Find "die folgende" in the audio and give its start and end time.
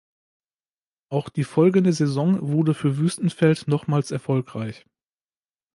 1.29-1.93